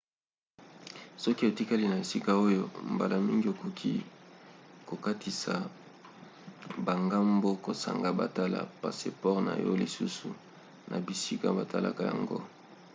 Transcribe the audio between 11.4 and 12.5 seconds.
batalaka yango